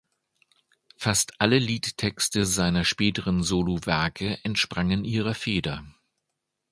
Fast 0.97 1.39
alle 1.39 1.59
Liedtexte 1.59 2.43
seiner 2.47 2.85
späteren 2.85 3.43
Solowerke 3.43 4.39
entsprangen 4.43 5.05
ihrer 5.05 5.35
Feder. 5.35 5.85